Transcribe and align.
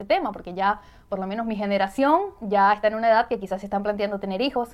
este 0.00 0.14
tema, 0.14 0.30
porque 0.30 0.54
ya 0.54 0.80
por 1.08 1.18
lo 1.18 1.26
menos 1.26 1.44
mi 1.44 1.56
generación 1.56 2.20
ya 2.40 2.72
está 2.72 2.86
en 2.86 2.94
una 2.94 3.08
edad 3.08 3.26
que 3.26 3.40
quizás 3.40 3.58
se 3.58 3.66
están 3.66 3.82
planteando 3.82 4.20
tener 4.20 4.40
hijos. 4.40 4.68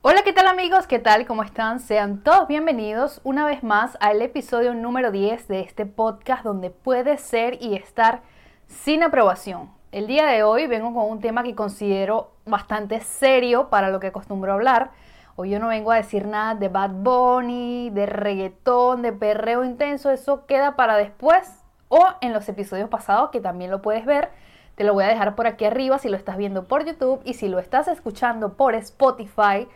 Hola, 0.00 0.22
¿qué 0.24 0.32
tal 0.32 0.46
amigos? 0.46 0.86
¿Qué 0.86 0.98
tal? 0.98 1.26
¿Cómo 1.26 1.42
están? 1.42 1.80
Sean 1.80 2.22
todos 2.22 2.48
bienvenidos 2.48 3.20
una 3.24 3.44
vez 3.44 3.62
más 3.62 3.98
al 4.00 4.22
episodio 4.22 4.72
número 4.72 5.10
10 5.10 5.48
de 5.48 5.60
este 5.60 5.84
podcast 5.84 6.42
donde 6.42 6.70
puede 6.70 7.18
ser 7.18 7.62
y 7.62 7.74
estar 7.76 8.22
sin 8.68 9.02
aprobación. 9.02 9.68
El 9.92 10.06
día 10.06 10.24
de 10.24 10.44
hoy 10.44 10.66
vengo 10.66 10.94
con 10.94 11.10
un 11.10 11.20
tema 11.20 11.42
que 11.42 11.54
considero 11.54 12.30
bastante 12.46 13.00
serio 13.00 13.68
para 13.68 13.90
lo 13.90 14.00
que 14.00 14.06
acostumbro 14.06 14.52
a 14.52 14.54
hablar 14.54 14.92
Hoy 15.38 15.50
yo 15.50 15.58
no 15.58 15.68
vengo 15.68 15.92
a 15.92 15.96
decir 15.96 16.26
nada 16.26 16.54
de 16.54 16.70
Bad 16.70 16.92
Bunny, 16.92 17.90
de 17.90 18.06
reggaetón, 18.06 19.02
de 19.02 19.12
perreo 19.12 19.64
intenso, 19.64 20.10
eso 20.10 20.46
queda 20.46 20.76
para 20.76 20.96
después 20.96 21.62
o 21.88 22.06
en 22.22 22.32
los 22.32 22.48
episodios 22.48 22.88
pasados 22.88 23.28
que 23.28 23.42
también 23.42 23.70
lo 23.70 23.82
puedes 23.82 24.06
ver. 24.06 24.30
Te 24.76 24.84
lo 24.84 24.94
voy 24.94 25.04
a 25.04 25.08
dejar 25.08 25.34
por 25.34 25.46
aquí 25.46 25.66
arriba 25.66 25.98
si 25.98 26.08
lo 26.08 26.16
estás 26.16 26.38
viendo 26.38 26.64
por 26.64 26.86
YouTube 26.86 27.20
y 27.22 27.34
si 27.34 27.48
lo 27.48 27.58
estás 27.58 27.86
escuchando 27.86 28.54
por 28.54 28.74
Spotify 28.76 29.68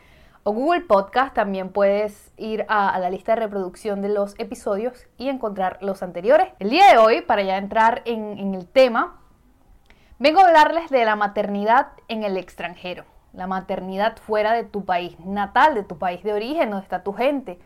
o 0.44 0.52
Google 0.52 0.80
Podcast, 0.80 1.34
también 1.34 1.68
puedes 1.68 2.32
ir 2.38 2.64
a, 2.70 2.98
la 2.98 3.10
lista 3.10 3.34
de 3.34 3.42
reproducción 3.42 4.00
de 4.00 4.08
los 4.08 4.34
episodios 4.38 5.08
y 5.18 5.28
encontrar 5.28 5.76
los 5.82 6.02
anteriores. 6.02 6.48
El 6.58 6.70
día 6.70 6.90
de 6.90 6.96
hoy, 6.96 7.20
para 7.20 7.42
ya 7.42 7.58
entrar 7.58 8.00
en, 8.06 8.38
en 8.38 8.54
el 8.54 8.66
tema, 8.66 9.20
vengo 10.18 10.40
a 10.40 10.46
hablarles 10.46 10.88
de 10.88 11.04
la 11.04 11.16
maternidad 11.16 11.88
en 12.08 12.24
el 12.24 12.38
extranjero 12.38 13.04
la 13.32 13.46
maternidad 13.46 14.16
fuera 14.16 14.52
de 14.52 14.64
tu 14.64 14.84
país 14.84 15.18
natal, 15.20 15.74
de 15.74 15.82
tu 15.82 15.98
país 15.98 16.22
de 16.22 16.32
origen, 16.32 16.70
donde 16.70 16.84
está 16.84 17.02
tu 17.02 17.12
gente. 17.12 17.58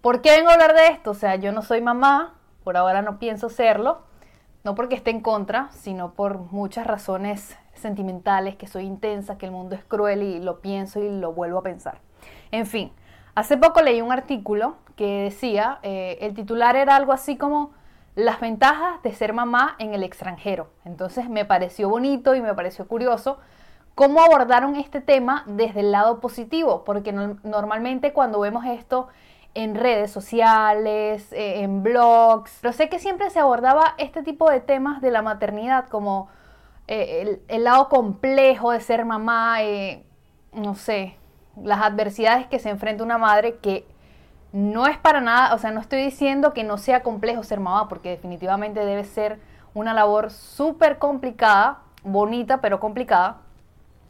¿Por 0.00 0.20
qué 0.20 0.30
vengo 0.30 0.50
a 0.50 0.54
hablar 0.54 0.74
de 0.74 0.88
esto? 0.88 1.10
O 1.10 1.14
sea, 1.14 1.36
yo 1.36 1.52
no 1.52 1.62
soy 1.62 1.80
mamá, 1.80 2.34
por 2.64 2.76
ahora 2.76 3.02
no 3.02 3.18
pienso 3.18 3.48
serlo, 3.48 4.02
no 4.64 4.74
porque 4.74 4.94
esté 4.94 5.10
en 5.10 5.20
contra, 5.20 5.70
sino 5.72 6.12
por 6.14 6.38
muchas 6.38 6.86
razones 6.86 7.56
sentimentales, 7.74 8.56
que 8.56 8.66
soy 8.66 8.84
intensa, 8.84 9.38
que 9.38 9.46
el 9.46 9.52
mundo 9.52 9.74
es 9.74 9.84
cruel 9.84 10.22
y 10.22 10.40
lo 10.40 10.60
pienso 10.60 11.00
y 11.00 11.10
lo 11.10 11.32
vuelvo 11.32 11.58
a 11.58 11.62
pensar. 11.62 11.98
En 12.50 12.66
fin, 12.66 12.92
hace 13.34 13.56
poco 13.56 13.82
leí 13.82 14.00
un 14.00 14.12
artículo 14.12 14.76
que 14.96 15.24
decía, 15.24 15.78
eh, 15.82 16.18
el 16.20 16.34
titular 16.34 16.76
era 16.76 16.96
algo 16.96 17.12
así 17.12 17.36
como 17.36 17.72
las 18.14 18.40
ventajas 18.40 19.02
de 19.02 19.12
ser 19.12 19.32
mamá 19.32 19.74
en 19.78 19.94
el 19.94 20.02
extranjero. 20.02 20.68
Entonces 20.84 21.28
me 21.28 21.44
pareció 21.44 21.88
bonito 21.88 22.34
y 22.34 22.40
me 22.40 22.54
pareció 22.54 22.86
curioso 22.86 23.38
¿Cómo 23.94 24.22
abordaron 24.22 24.76
este 24.76 25.02
tema 25.02 25.44
desde 25.46 25.80
el 25.80 25.92
lado 25.92 26.20
positivo? 26.20 26.82
Porque 26.84 27.12
normalmente 27.12 28.14
cuando 28.14 28.40
vemos 28.40 28.64
esto 28.64 29.08
en 29.54 29.74
redes 29.74 30.10
sociales, 30.10 31.30
eh, 31.32 31.62
en 31.62 31.82
blogs, 31.82 32.58
pero 32.62 32.72
sé 32.72 32.88
que 32.88 32.98
siempre 32.98 33.28
se 33.28 33.38
abordaba 33.38 33.94
este 33.98 34.22
tipo 34.22 34.50
de 34.50 34.60
temas 34.60 35.02
de 35.02 35.10
la 35.10 35.20
maternidad, 35.20 35.88
como 35.88 36.28
eh, 36.88 37.38
el, 37.48 37.64
lado 37.64 37.90
complejo 37.90 38.70
de 38.70 38.80
ser 38.80 39.04
mamá, 39.04 39.62
eh, 39.62 40.06
no 40.54 40.74
sé, 40.74 41.16
las 41.62 41.82
adversidades 41.82 42.46
que 42.46 42.58
se 42.58 42.70
enfrenta 42.70 43.04
una 43.04 43.18
madre 43.18 43.58
que 43.58 43.86
no 44.52 44.86
es 44.86 44.96
para 44.96 45.20
nada, 45.20 45.54
o 45.54 45.58
sea, 45.58 45.70
no 45.70 45.80
estoy 45.80 46.02
diciendo 46.02 46.54
que 46.54 46.64
no 46.64 46.78
sea 46.78 47.02
complejo 47.02 47.42
ser 47.42 47.60
mamá, 47.60 47.88
porque 47.88 48.08
definitivamente 48.08 48.86
debe 48.86 49.04
ser 49.04 49.38
una 49.74 49.92
labor 49.92 50.30
súper 50.30 50.98
complicada, 50.98 51.80
bonita, 52.04 52.62
pero 52.62 52.80
complicada 52.80 53.42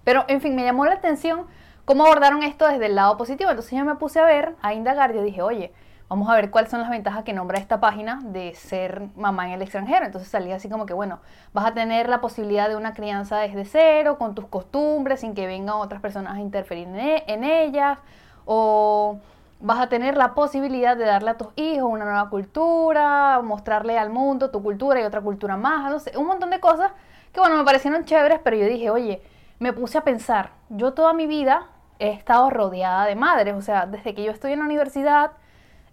pero, 0.04 0.24
en 0.28 0.40
fin, 0.40 0.54
me 0.54 0.64
llamó 0.64 0.84
la 0.84 0.94
atención 0.94 1.46
cómo 1.84 2.04
abordaron 2.04 2.42
esto 2.42 2.66
desde 2.66 2.86
el 2.86 2.94
lado 2.94 3.16
positivo. 3.16 3.50
Entonces 3.50 3.76
yo 3.76 3.84
me 3.84 3.94
puse 3.96 4.20
a 4.20 4.24
ver, 4.24 4.54
a 4.62 4.74
indagar, 4.74 5.12
yo 5.12 5.22
dije, 5.22 5.42
oye, 5.42 5.72
vamos 6.12 6.28
a 6.28 6.34
ver 6.34 6.50
cuáles 6.50 6.70
son 6.70 6.80
las 6.80 6.90
ventajas 6.90 7.24
que 7.24 7.32
nombra 7.32 7.58
esta 7.58 7.80
página 7.80 8.20
de 8.22 8.54
ser 8.54 9.02
mamá 9.16 9.46
en 9.46 9.52
el 9.52 9.62
extranjero. 9.62 10.04
Entonces 10.04 10.30
salía 10.30 10.56
así 10.56 10.68
como 10.68 10.84
que, 10.84 10.92
bueno, 10.92 11.20
vas 11.54 11.64
a 11.64 11.74
tener 11.74 12.08
la 12.08 12.20
posibilidad 12.20 12.68
de 12.68 12.76
una 12.76 12.92
crianza 12.92 13.38
desde 13.38 13.64
cero, 13.64 14.18
con 14.18 14.34
tus 14.34 14.46
costumbres, 14.46 15.20
sin 15.20 15.34
que 15.34 15.46
vengan 15.46 15.76
otras 15.76 16.02
personas 16.02 16.36
a 16.36 16.40
interferir 16.40 16.86
en, 16.86 17.44
e, 17.44 17.64
ellas, 17.64 17.98
o 18.44 19.18
vas 19.60 19.80
a 19.80 19.88
tener 19.88 20.16
la 20.18 20.34
posibilidad 20.34 20.98
de 20.98 21.06
darle 21.06 21.30
a 21.30 21.38
tus 21.38 21.48
hijos 21.56 21.88
una 21.90 22.04
nueva 22.04 22.28
cultura, 22.28 23.40
mostrarle 23.42 23.98
al 23.98 24.10
mundo 24.10 24.50
tu 24.50 24.62
cultura 24.62 25.00
y 25.00 25.04
otra 25.04 25.22
cultura 25.22 25.56
más, 25.56 25.90
no 25.90 25.98
sé, 25.98 26.16
un 26.18 26.26
montón 26.26 26.50
de 26.50 26.60
cosas 26.60 26.92
que, 27.32 27.40
bueno, 27.40 27.56
me 27.56 27.64
parecieron 27.64 28.04
chéveres, 28.04 28.38
pero 28.44 28.56
yo 28.56 28.66
dije, 28.66 28.90
oye, 28.90 29.22
me 29.62 29.72
puse 29.72 29.96
a 29.96 30.02
pensar, 30.02 30.50
yo 30.70 30.92
toda 30.92 31.12
mi 31.12 31.28
vida 31.28 31.68
he 32.00 32.10
estado 32.10 32.50
rodeada 32.50 33.06
de 33.06 33.14
madres, 33.14 33.54
o 33.54 33.62
sea, 33.62 33.86
desde 33.86 34.12
que 34.12 34.24
yo 34.24 34.32
estoy 34.32 34.54
en 34.54 34.58
la 34.58 34.64
universidad 34.64 35.30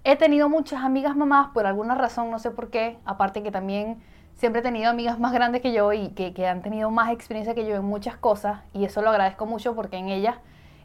he 0.04 0.16
tenido 0.16 0.50
muchas 0.50 0.84
amigas 0.84 1.16
mamás 1.16 1.50
por 1.54 1.68
alguna 1.68 1.94
razón, 1.94 2.32
no 2.32 2.40
sé 2.40 2.50
por 2.50 2.72
qué, 2.72 2.98
aparte 3.06 3.44
que 3.44 3.52
también 3.52 4.02
siempre 4.38 4.62
he 4.62 4.64
tenido 4.64 4.90
amigas 4.90 5.20
más 5.20 5.34
grandes 5.34 5.62
que 5.62 5.72
yo 5.72 5.94
y 5.94 6.10
que, 6.10 6.48
han 6.48 6.64
tenido 6.64 6.90
más 6.90 7.12
experiencia 7.12 7.54
que 7.54 7.64
yo 7.64 7.76
en 7.76 7.86
muchas 7.86 8.18
cosas 8.18 8.62
y 8.74 8.86
eso 8.86 9.04
lo 9.04 9.12
agradezco 9.12 9.46
mucho 9.46 9.76
porque 9.76 9.98
en 9.98 10.10
ellas 10.10 10.38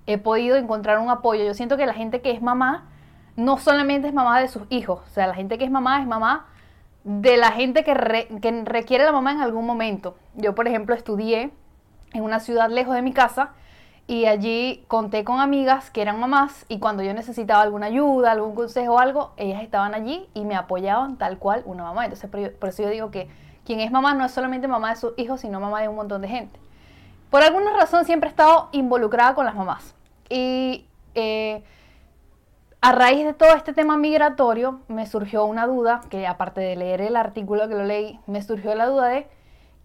he 0.05 0.19
podido 0.19 0.57
encontrar 0.57 0.99
un 0.99 1.09
apoyo. 1.09 1.43
Yo 1.43 1.55
siento 1.55 1.79
que 1.79 1.87
la 1.87 1.95
gente 1.95 2.21
que 2.21 2.33
es 2.33 2.43
mamá 2.43 2.91
no 3.35 3.57
solamente 3.57 4.09
es 4.09 4.13
mamá 4.13 4.41
de 4.41 4.49
sus 4.49 4.65
hijos, 4.69 5.01
o 5.07 5.11
sea, 5.11 5.27
la 5.27 5.35
gente 5.35 5.57
que 5.57 5.65
es 5.65 5.71
mamá 5.71 6.03
es 6.03 6.07
mamá 6.07 6.49
de 7.05 7.39
la 7.39 7.51
gente 7.51 7.83
que, 7.83 7.95
que 8.43 8.63
requiere 8.67 9.05
la 9.05 9.13
mamá 9.13 9.33
en 9.33 9.41
algún 9.41 9.65
momento. 9.65 10.17
Yo, 10.35 10.55
por 10.55 10.69
ejemplo, 10.69 10.95
estudié 10.95 11.51
en 12.15 12.23
una 12.23 12.41
ciudad 12.41 12.71
lejos 12.71 12.95
de 12.95 13.03
mi 13.03 13.13
casa 13.13 13.51
y 14.07 14.27
allí 14.27 14.85
conté 14.89 15.25
con 15.25 15.41
amigas 15.41 15.91
que 15.91 16.03
eran 16.03 16.21
mamás 16.21 16.67
y 16.69 16.79
cuando 16.79 17.03
yo 17.03 17.15
necesitaba 17.15 17.63
alguna 17.63 17.87
ayuda, 17.87 18.33
algún 18.33 18.55
consejo 18.55 18.95
o 18.95 18.99
algo, 18.99 19.33
ellas 19.37 19.63
estaban 19.63 19.95
allí 19.95 20.27
y 20.35 20.45
me 20.45 20.57
apoyaban 20.57 21.17
tal 21.17 21.39
cual 21.39 21.63
una 21.67 21.85
mamá. 21.85 22.05
Entonces 22.05 22.31
por, 22.31 22.69
eso 22.69 22.83
yo 22.83 22.91
digo 22.91 23.11
que 23.11 23.29
quien 23.65 23.81
es 23.81 23.91
mamá 23.91 24.15
no 24.15 24.25
es 24.25 24.33
solamente 24.33 24.69
mamá 24.69 24.91
de 24.91 24.97
sus 24.97 25.13
hijos, 25.17 25.41
sino 25.41 25.59
mamá 25.59 25.81
de 25.81 25.89
un 25.89 25.97
montón 25.97 26.23
de 26.23 26.29
gente. 26.29 26.59
Por 27.31 27.43
alguna 27.43 27.73
razón 27.75 28.05
siempre 28.05 28.29
he 28.29 28.31
estado 28.31 28.69
involucrada 28.73 29.35
con 29.35 29.47
las 29.47 29.55
mamás. 29.55 29.95
Y 30.29 30.87
eh, 31.15 31.65
a 32.83 32.93
raíz 32.93 33.25
de 33.25 33.33
todo 33.33 33.55
este 33.55 33.73
tema 33.73 33.97
migratorio 33.97 34.81
me 34.89 35.07
surgió 35.07 35.47
una 35.47 35.67
duda, 35.67 36.03
que 36.11 36.27
aparte 36.27 36.61
de 36.61 36.77
leer 36.77 37.01
el 37.01 37.17
artículo 37.17 37.67
que 37.67 37.75
lo 37.75 37.85
leí, 37.85 38.21
me 38.27 38.43
surgió 38.43 38.75
la 38.75 38.87
duda 38.87 39.09
de 39.09 39.27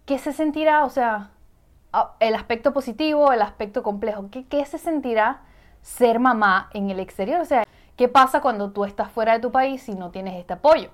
qué 0.06 0.20
se 0.20 0.34
sentirá, 0.34 0.84
o 0.84 0.90
sea, 0.90 1.30
el 2.20 2.36
aspecto 2.36 2.74
positivo, 2.74 3.32
el 3.32 3.42
aspecto 3.42 3.84
complejo. 3.84 4.30
¿Qué, 4.32 4.66
se 4.66 4.78
sentirá 4.78 5.42
ser 5.82 6.20
mamá 6.20 6.70
en 6.74 6.90
el 6.90 7.00
exterior? 7.00 7.42
O 7.42 7.46
sea, 7.46 7.64
¿qué 7.96 8.08
pasa 8.08 8.42
cuando 8.42 8.72
tú 8.72 8.86
estás 8.86 9.12
fuera 9.12 9.34
de 9.34 9.40
tu 9.40 9.52
país 9.52 9.88
y 9.90 9.96
no 9.96 10.12
tienes 10.12 10.36
este 10.36 10.54
apoyo? 10.54 10.90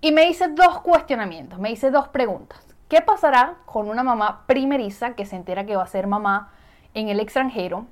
Y 0.00 0.12
me 0.12 0.28
hice 0.28 0.48
dos 0.48 0.80
cuestionamientos, 0.80 1.58
me 1.58 1.70
hice 1.70 1.90
dos 1.90 2.08
preguntas. 2.08 2.66
¿Qué 2.88 3.00
pasará 3.00 3.56
con 3.66 3.88
una 3.88 4.02
mamá 4.02 4.44
primeriza 4.46 5.14
que 5.14 5.24
se 5.24 5.36
entera 5.36 5.64
que 5.64 5.76
va 5.76 5.84
a 5.84 5.86
ser 5.86 6.06
mamá 6.06 6.52
en 6.94 7.08
el 7.08 7.20
extranjero? 7.20 7.86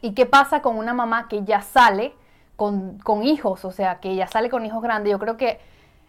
¿Y 0.00 0.12
qué 0.12 0.26
pasa 0.26 0.62
con 0.62 0.78
una 0.78 0.94
mamá 0.94 1.28
que 1.28 1.44
ya 1.44 1.62
sale 1.62 2.14
con, 2.56 2.98
con 2.98 3.24
hijos? 3.24 3.64
O 3.64 3.72
sea, 3.72 4.00
que 4.00 4.14
ya 4.14 4.26
sale 4.26 4.48
con 4.48 4.64
hijos 4.64 4.82
grandes. 4.82 5.10
Yo 5.10 5.18
creo 5.18 5.36
que 5.36 5.60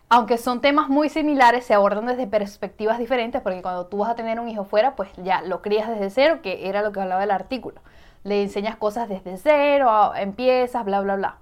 aunque 0.09 0.38
son 0.38 0.62
temas 0.62 0.88
muy 0.88 1.09
similares, 1.09 1.66
se 1.66 1.73
abordan 1.73 2.06
desde 2.06 2.28
perspectivas 2.28 2.97
diferentes, 2.97 3.41
porque 3.41 3.62
cuando 3.62 3.88
tú 3.88 3.97
vas 3.97 4.12
a 4.12 4.16
tener 4.16 4.40
un 4.40 4.47
hijo 4.47 4.63
fuera, 4.63 4.95
pues 4.95 5.09
ya 5.18 5.41
lo 5.41 5.62
crías 5.62 5.90
desde 5.90 6.09
cero, 6.09 6.40
que 6.41 6.69
era 6.69 6.81
lo 6.81 6.94
que 6.94 7.01
hablaba 7.01 7.23
el 7.23 7.31
artículo. 7.31 7.81
Le 8.23 8.41
enseñas 8.41 8.78
cosas 8.78 9.09
desde 9.09 9.38
cero, 9.38 10.13
empiezas, 10.16 10.85
bla, 10.85 11.01
bla, 11.01 11.18
bla. 11.18 11.38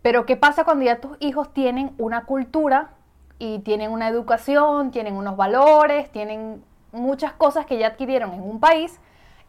Pero 0.00 0.24
¿qué 0.24 0.36
pasa 0.36 0.64
cuando 0.64 0.84
ya 0.84 1.00
tus 1.00 1.18
hijos 1.20 1.52
tienen 1.52 1.94
una 1.98 2.24
cultura 2.24 2.90
y 3.38 3.58
tienen 3.58 3.90
una 3.90 4.08
educación, 4.08 4.90
tienen 4.90 5.14
unos 5.14 5.36
valores, 5.36 6.10
tienen 6.10 6.64
muchas 6.92 7.32
cosas 7.34 7.66
que 7.66 7.76
ya 7.76 7.88
adquirieron 7.88 8.32
en 8.32 8.42
un 8.42 8.58
país 8.58 9.00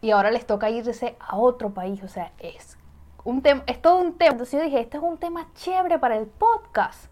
y 0.02 0.10
ahora 0.10 0.30
les 0.30 0.46
toca 0.46 0.68
irse 0.68 1.16
a 1.18 1.36
otro 1.36 1.70
país? 1.70 2.02
O 2.02 2.08
sea, 2.08 2.32
es 2.38 2.76
un 3.24 3.40
tema, 3.40 3.62
es 3.66 3.80
todo 3.80 3.96
un 3.96 4.18
tema. 4.18 4.32
Entonces 4.32 4.58
yo 4.58 4.64
dije, 4.64 4.80
este 4.80 4.98
es 4.98 5.02
un 5.02 5.16
tema 5.16 5.46
chévere 5.54 5.98
para 5.98 6.18
el 6.18 6.26
podcast 6.26 7.10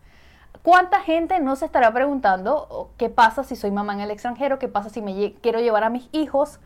¿Cuánta 0.66 0.98
gente 0.98 1.38
no 1.38 1.54
se 1.54 1.64
estará 1.64 1.92
preguntando 1.92 2.66
oh, 2.68 2.88
qué 2.96 3.08
pasa 3.08 3.44
si 3.44 3.54
soy 3.54 3.70
mamá 3.70 3.92
en 3.92 4.00
el 4.00 4.10
extranjero? 4.10 4.58
¿Qué 4.58 4.66
pasa 4.66 4.88
si 4.88 5.00
me 5.00 5.34
quiero 5.34 5.60
llevar 5.60 5.84
a 5.84 5.90
mis 5.90 6.08
hijos? 6.10 6.58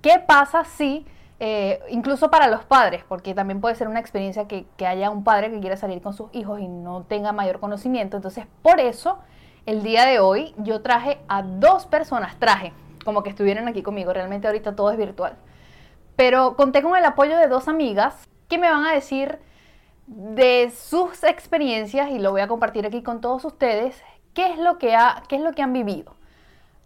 ¿Qué 0.00 0.18
pasa 0.18 0.64
si, 0.64 1.04
eh, 1.40 1.78
incluso 1.90 2.30
para 2.30 2.48
los 2.48 2.64
padres, 2.64 3.04
porque 3.06 3.34
también 3.34 3.60
puede 3.60 3.74
ser 3.74 3.86
una 3.88 4.00
experiencia 4.00 4.48
que, 4.48 4.64
que 4.78 4.86
haya 4.86 5.10
un 5.10 5.24
padre 5.24 5.50
que 5.50 5.60
quiera 5.60 5.76
salir 5.76 6.00
con 6.00 6.14
sus 6.14 6.34
hijos 6.34 6.58
y 6.58 6.68
no 6.68 7.02
tenga 7.02 7.32
mayor 7.32 7.60
conocimiento? 7.60 8.16
Entonces, 8.16 8.46
por 8.62 8.80
eso, 8.80 9.18
el 9.66 9.82
día 9.82 10.06
de 10.06 10.20
hoy 10.20 10.54
yo 10.56 10.80
traje 10.80 11.18
a 11.28 11.42
dos 11.42 11.84
personas, 11.84 12.38
traje, 12.38 12.72
como 13.04 13.22
que 13.22 13.28
estuvieran 13.28 13.68
aquí 13.68 13.82
conmigo, 13.82 14.14
realmente 14.14 14.46
ahorita 14.46 14.74
todo 14.74 14.90
es 14.90 14.96
virtual. 14.96 15.36
Pero 16.16 16.56
conté 16.56 16.82
con 16.82 16.96
el 16.96 17.04
apoyo 17.04 17.36
de 17.36 17.48
dos 17.48 17.68
amigas 17.68 18.26
que 18.48 18.56
me 18.56 18.70
van 18.70 18.86
a 18.86 18.94
decir 18.94 19.38
de 20.06 20.70
sus 20.70 21.24
experiencias 21.24 22.10
y 22.10 22.18
lo 22.18 22.30
voy 22.30 22.42
a 22.42 22.48
compartir 22.48 22.86
aquí 22.86 23.02
con 23.02 23.20
todos 23.20 23.44
ustedes, 23.44 24.02
qué 24.34 24.52
es 24.52 24.58
lo 24.58 24.78
que, 24.78 24.94
ha, 24.94 25.22
qué 25.28 25.36
es 25.36 25.42
lo 25.42 25.52
que 25.52 25.62
han 25.62 25.72
vivido. 25.72 26.14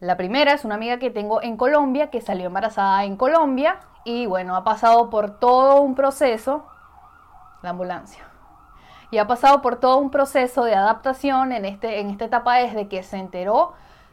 La 0.01 0.17
primera 0.17 0.53
es 0.53 0.65
una 0.65 0.77
amiga 0.77 0.99
que 0.99 1.11
tengo 1.11 1.43
en 1.43 1.57
Colombia, 1.57 2.11
que 2.11 2.21
salió 2.21 2.47
embarazada 2.47 3.05
en 3.05 3.17
Colombia 3.17 3.81
y 4.05 4.27
bueno, 4.27 4.55
ha 4.55 4.63
pasado 4.63 5.11
por 5.11 5.39
todo 5.41 5.81
un 5.81 5.95
proceso, 5.95 6.67
la 7.63 7.71
ambulancia. 7.71 8.25
y 9.11 9.19
ha 9.19 9.27
pasado 9.27 9.63
por 9.63 9.77
todo 9.77 9.97
un 9.97 10.11
proceso 10.11 10.65
de 10.65 10.75
adaptación 10.75 11.53
en, 11.53 11.65
este, 11.65 12.01
en 12.01 12.11
esta 12.11 12.27
etapa 12.27 12.57
desde 12.57 12.89
que 12.89 13.03
se 13.03 13.17
enteró 13.17 13.73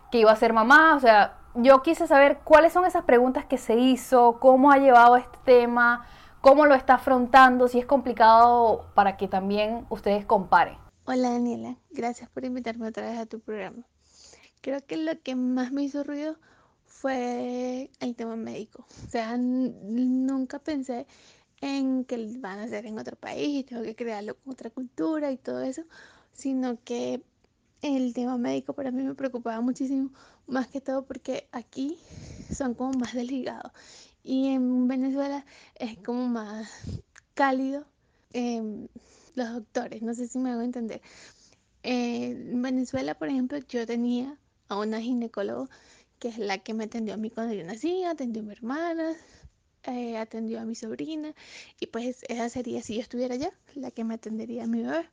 que 0.10 0.20
iba 0.20 0.32
a 0.32 0.36
ser 0.36 0.54
mamá. 0.54 0.96
O 0.96 1.00
sea, 1.00 1.34
yo 1.54 1.82
quise 1.82 2.08
saber 2.08 2.40
cuáles 2.44 2.74
son 2.74 2.86
esas 2.86 3.04
preguntas 3.04 3.46
que 3.46 3.58
se 3.58 3.76
hizo, 3.76 4.38
cómo 4.40 4.72
ha 4.72 4.78
llevado 4.78 5.18
este 5.18 5.38
tema, 5.44 6.06
cómo 6.46 6.68
lo 6.68 6.76
está 6.76 6.94
afrontando, 6.94 7.68
si 7.68 7.80
es 7.80 7.88
complicado 7.88 8.86
para 8.94 9.18
que 9.18 9.28
también 9.28 9.88
ustedes 9.90 10.28
comparen. 10.28 10.78
Hola 11.06 11.32
Daniela, 11.32 11.76
gracias 11.90 12.30
por 12.30 12.46
invitarme 12.46 12.88
otra 12.88 13.10
vez 13.10 13.18
a 13.18 13.26
tu 13.26 13.40
programa. 13.40 13.84
Creo 14.62 14.86
que 14.86 14.96
lo 14.96 15.20
que 15.24 15.34
más 15.34 15.72
me 15.72 15.82
hizo 15.82 16.04
ruido 16.04 16.38
fue 16.86 17.90
el 18.00 18.16
tema 18.16 18.36
médico. 18.36 18.86
O 19.08 19.10
sea, 19.10 19.38
nunca 19.38 20.60
pensé 20.60 21.08
en 21.62 22.06
que 22.06 22.38
van 22.38 22.60
a 22.60 22.66
hacer 22.66 22.86
en 22.86 23.00
otro 23.00 23.16
país 23.16 23.62
y 23.62 23.64
tengo 23.64 23.82
que 23.82 23.96
crearlo 23.96 24.36
con 24.36 24.54
otra 24.54 24.70
cultura 24.70 25.32
y 25.32 25.38
todo 25.38 25.64
eso, 25.64 25.82
sino 26.32 26.78
que 26.84 27.24
el 27.82 28.14
tema 28.14 28.38
médico 28.38 28.74
para 28.74 28.92
mí 28.92 29.02
me 29.02 29.16
preocupaba 29.16 29.62
muchísimo, 29.62 30.12
más 30.46 30.68
que 30.68 30.80
todo 30.80 31.06
porque 31.06 31.48
aquí 31.52 31.98
son 32.54 32.76
como 32.76 32.92
más 33.00 33.14
delgados 33.14 33.72
y 34.26 34.48
en 34.50 34.88
Venezuela 34.88 35.46
es 35.76 35.98
como 36.00 36.28
más 36.28 36.70
cálido 37.36 37.86
em, 38.34 38.88
los 39.36 39.54
doctores, 39.54 40.02
no 40.02 40.14
sé 40.14 40.28
si 40.28 40.40
me 40.40 40.52
hago 40.52 40.62
entender. 40.62 41.02
en 41.84 42.62
Venezuela, 42.62 43.16
por 43.16 43.30
ejemplo, 43.30 43.60
yo 43.70 43.86
tenía 43.86 44.38
a 44.70 44.78
una 44.78 45.00
ginecóloga 45.02 45.70
que 46.20 46.30
es 46.30 46.38
la 46.38 46.58
que 46.60 46.74
me 46.74 46.86
atendió 46.86 47.14
a 47.14 47.18
mí 47.18 47.30
cuando 47.30 47.54
yo 47.54 47.64
nací, 47.64 48.04
atendió 48.04 48.42
a 48.42 48.46
mi 48.46 48.54
hermana, 48.54 49.16
eh, 49.84 50.18
atendió 50.18 50.60
a 50.60 50.66
mi 50.66 50.76
sobrina 50.76 51.34
y 51.80 51.88
pues 51.88 52.24
esa 52.28 52.50
sería 52.50 52.82
si 52.82 52.96
yo 52.96 53.02
estuviera 53.02 53.36
allá, 53.36 53.52
la 53.76 53.92
que 53.92 54.04
me 54.04 54.16
atendería 54.16 54.64
a 54.64 54.68
mi 54.68 54.82
bebé. 54.82 55.08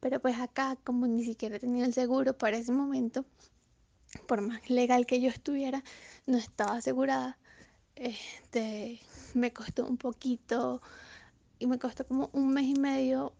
Pero 0.00 0.20
pues 0.20 0.38
acá, 0.38 0.76
como 0.84 1.06
ni 1.06 1.24
siquiera 1.24 1.58
tenía 1.58 1.84
el 1.86 1.94
seguro 1.94 2.36
para 2.36 2.58
ese 2.58 2.72
momento, 2.72 3.24
por 4.28 4.40
más 4.42 4.68
legal 4.70 5.06
que 5.06 5.20
yo 5.20 5.30
estuviera, 5.30 5.82
no 6.26 6.36
estaba 6.38 6.76
asegurada. 6.76 7.38
Este, 7.96 9.00
me 9.34 9.52
costó 9.52 9.86
un 9.86 9.96
poquito 9.96 10.80
y 11.58 11.66
me 11.66 11.78
costó 11.78 12.06
como 12.06 12.30
un 12.32 12.52
mes 12.52 12.66
y 12.66 12.74
medio 12.74 13.32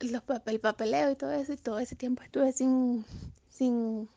los 0.00 0.22
el 0.46 0.60
papeleo 0.60 1.12
y 1.12 1.16
todo 1.16 1.30
eso 1.32 1.52
y 1.52 1.56
todo 1.56 1.78
ese 1.78 1.94
tiempo 1.94 2.22
estuve 2.22 2.52
sin, 2.52 3.04
sin 3.50 4.08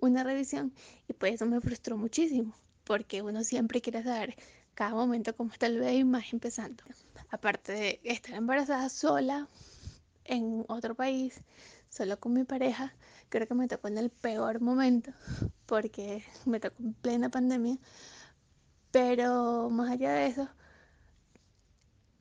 una 0.00 0.22
revisión 0.22 0.74
y 1.08 1.14
pues 1.14 1.34
eso 1.34 1.46
me 1.46 1.60
frustró 1.60 1.96
muchísimo 1.96 2.54
porque 2.84 3.22
uno 3.22 3.42
siempre 3.42 3.80
quiere 3.80 4.02
saber 4.02 4.36
cada 4.74 4.90
momento 4.90 5.34
cómo 5.34 5.52
está 5.52 5.66
el 5.66 5.78
bebé 5.78 5.94
y 5.94 6.04
más 6.04 6.32
empezando. 6.32 6.84
Aparte 7.30 7.72
de 7.72 8.00
estar 8.04 8.34
embarazada 8.34 8.88
sola, 8.88 9.48
en 10.24 10.64
otro 10.68 10.94
país, 10.94 11.40
solo 11.88 12.18
con 12.18 12.32
mi 12.32 12.44
pareja, 12.44 12.94
creo 13.28 13.46
que 13.46 13.54
me 13.54 13.68
tocó 13.68 13.88
en 13.88 13.98
el 13.98 14.10
peor 14.10 14.60
momento, 14.60 15.12
porque 15.66 16.24
me 16.46 16.60
tocó 16.60 16.82
en 16.82 16.94
plena 16.94 17.30
pandemia. 17.30 17.78
Pero 18.94 19.70
más 19.70 19.90
allá 19.90 20.12
de 20.12 20.26
eso, 20.28 20.48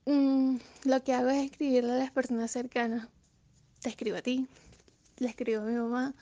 mm, 0.07 0.57
lo 0.85 1.03
que 1.03 1.13
hago 1.13 1.29
es 1.29 1.43
escribirle 1.45 1.91
a 1.91 1.97
las 1.97 2.09
personas 2.09 2.49
cercanas. 2.49 3.09
Te 3.81 3.89
escribo 3.89 4.17
a 4.17 4.23
ti, 4.23 4.47
le 5.19 5.27
escribo 5.27 5.61
a 5.61 5.65
mi 5.65 5.75
mamá, 5.75 6.15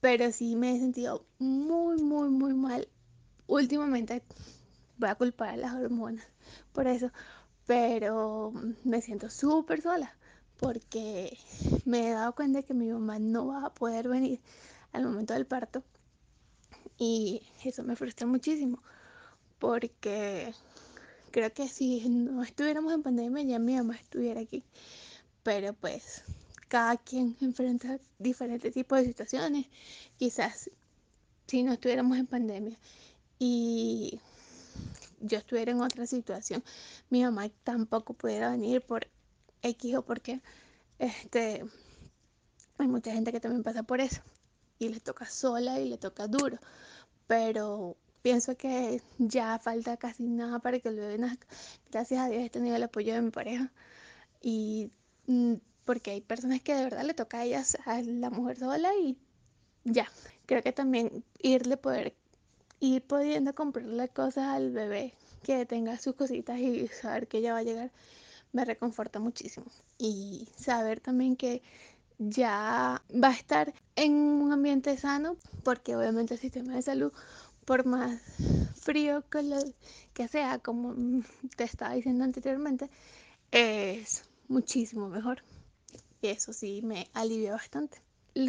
pero 0.00 0.32
sí 0.32 0.56
me 0.56 0.74
he 0.74 0.78
sentido 0.78 1.26
muy, 1.38 2.00
muy, 2.00 2.30
muy 2.30 2.54
mal. 2.54 2.88
Últimamente 3.46 4.22
voy 4.96 5.10
a 5.10 5.16
culpar 5.16 5.50
a 5.50 5.56
las 5.58 5.74
hormonas 5.74 6.26
por 6.72 6.86
eso, 6.86 7.12
pero 7.66 8.54
me 8.84 9.02
siento 9.02 9.28
súper 9.28 9.82
sola 9.82 10.16
porque 10.58 11.36
me 11.84 12.08
he 12.08 12.12
dado 12.12 12.34
cuenta 12.34 12.62
que 12.62 12.72
mi 12.72 12.90
mamá 12.90 13.18
no 13.18 13.48
va 13.48 13.66
a 13.66 13.74
poder 13.74 14.08
venir 14.08 14.40
al 14.92 15.04
momento 15.04 15.34
del 15.34 15.44
parto 15.44 15.82
y 16.96 17.42
eso 17.62 17.82
me 17.82 17.96
frustra 17.96 18.26
muchísimo 18.26 18.82
porque 19.62 20.52
creo 21.30 21.52
que 21.52 21.68
si 21.68 22.08
no 22.08 22.42
estuviéramos 22.42 22.92
en 22.92 23.04
pandemia 23.04 23.44
ya 23.44 23.58
mi 23.60 23.76
mamá 23.76 23.94
estuviera 23.94 24.40
aquí. 24.40 24.64
Pero 25.44 25.72
pues 25.72 26.24
cada 26.66 26.96
quien 26.96 27.36
enfrenta 27.40 28.00
diferentes 28.18 28.74
tipos 28.74 28.98
de 28.98 29.04
situaciones. 29.06 29.66
Quizás 30.18 30.68
si 31.46 31.62
no 31.62 31.74
estuviéramos 31.74 32.18
en 32.18 32.26
pandemia 32.26 32.76
y 33.38 34.18
yo 35.20 35.38
estuviera 35.38 35.70
en 35.70 35.80
otra 35.80 36.06
situación 36.08 36.64
mi 37.08 37.22
mamá 37.22 37.48
tampoco 37.62 38.14
pudiera 38.14 38.50
venir 38.50 38.82
por 38.82 39.06
X 39.62 39.94
o 39.94 40.02
porque 40.02 40.40
este, 40.98 41.64
hay 42.78 42.88
mucha 42.88 43.12
gente 43.12 43.30
que 43.30 43.38
también 43.38 43.62
pasa 43.62 43.84
por 43.84 44.00
eso 44.00 44.22
y 44.80 44.88
le 44.88 44.98
toca 44.98 45.24
sola 45.26 45.78
y 45.78 45.88
le 45.88 45.98
toca 45.98 46.26
duro, 46.26 46.58
pero 47.28 47.96
pienso 48.22 48.56
que 48.56 49.02
ya 49.18 49.58
falta 49.58 49.96
casi 49.96 50.24
nada 50.24 50.58
para 50.60 50.78
que 50.78 50.88
el 50.88 50.96
bebé 50.96 51.18
nazca. 51.18 51.46
Gracias 51.90 52.20
a 52.20 52.28
Dios 52.28 52.44
he 52.44 52.50
tenido 52.50 52.76
el 52.76 52.82
apoyo 52.82 53.14
de 53.14 53.22
mi 53.22 53.30
pareja 53.30 53.70
y 54.40 54.90
mm, 55.26 55.54
porque 55.84 56.12
hay 56.12 56.20
personas 56.20 56.60
que 56.60 56.74
de 56.74 56.84
verdad 56.84 57.04
le 57.04 57.14
toca 57.14 57.40
a 57.40 57.44
ellas, 57.44 57.76
a 57.84 58.00
la 58.02 58.30
mujer 58.30 58.58
sola 58.58 58.90
y 58.94 59.16
ya. 59.84 60.06
Creo 60.46 60.62
que 60.62 60.72
también 60.72 61.24
irle 61.40 61.76
poder 61.76 62.14
ir 62.80 63.02
pudiendo 63.02 63.54
comprarle 63.54 64.08
cosas 64.08 64.46
al 64.48 64.70
bebé 64.70 65.14
que 65.42 65.66
tenga 65.66 65.98
sus 65.98 66.14
cositas 66.14 66.58
y 66.58 66.88
saber 66.88 67.28
que 67.28 67.38
ella 67.38 67.52
va 67.52 67.58
a 67.58 67.62
llegar 67.62 67.90
me 68.52 68.64
reconforta 68.64 69.18
muchísimo. 69.18 69.66
Y 69.98 70.48
saber 70.56 71.00
también 71.00 71.36
que 71.36 71.62
ya 72.18 73.02
va 73.12 73.28
a 73.28 73.34
estar 73.34 73.72
en 73.96 74.12
un 74.12 74.52
ambiente 74.52 74.96
sano, 74.96 75.36
porque 75.64 75.96
obviamente 75.96 76.34
el 76.34 76.40
sistema 76.40 76.74
de 76.74 76.82
salud, 76.82 77.12
por 77.64 77.86
más 77.86 78.20
frío 78.74 79.24
que, 80.14 80.28
sea, 80.28 80.58
como 80.58 80.94
te 81.56 81.64
estaba 81.64 81.94
diciendo 81.94 82.24
anteriormente, 82.24 82.90
es 83.50 84.24
muchísimo 84.48 85.08
mejor. 85.08 85.42
Y 86.20 86.28
eso 86.28 86.52
sí 86.52 86.82
me 86.82 87.08
alivia 87.14 87.52
bastante. 87.52 87.98